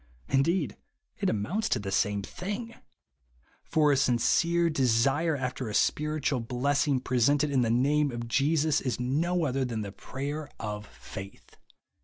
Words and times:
Indeed, 0.29 0.77
it 1.19 1.29
amounts 1.29 1.69
to 1.69 1.77
the 1.77 1.91
same 1.91 2.23
thing; 2.23 2.73
for 3.63 3.91
a 3.91 3.95
sincere 3.97 4.67
desire 4.67 5.35
after 5.35 5.69
a 5.69 5.75
spiritual 5.75 6.41
hlessing, 6.41 7.01
presented 7.03 7.51
in 7.51 7.61
the 7.61 7.69
name 7.69 8.09
of 8.09 8.27
Jesus, 8.27 8.81
is 8.81 8.99
no 8.99 9.45
other 9.45 9.63
than 9.63 9.81
the 9.81 9.91
prayer 9.91 10.49
of 10.59 10.87
faith." 10.87 11.55